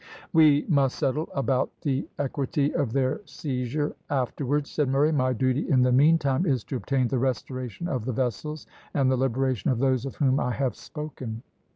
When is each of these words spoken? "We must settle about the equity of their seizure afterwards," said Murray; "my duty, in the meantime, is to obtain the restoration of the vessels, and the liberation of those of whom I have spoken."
"We 0.33 0.65
must 0.67 0.97
settle 0.97 1.29
about 1.35 1.69
the 1.81 2.07
equity 2.17 2.73
of 2.73 2.91
their 2.91 3.21
seizure 3.25 3.95
afterwards," 4.09 4.71
said 4.71 4.89
Murray; 4.89 5.11
"my 5.11 5.31
duty, 5.31 5.69
in 5.69 5.83
the 5.83 5.91
meantime, 5.91 6.43
is 6.47 6.63
to 6.63 6.75
obtain 6.75 7.07
the 7.07 7.19
restoration 7.19 7.87
of 7.87 8.05
the 8.05 8.11
vessels, 8.13 8.65
and 8.95 9.11
the 9.11 9.15
liberation 9.15 9.69
of 9.69 9.77
those 9.77 10.05
of 10.07 10.15
whom 10.15 10.39
I 10.39 10.53
have 10.53 10.75
spoken." 10.75 11.43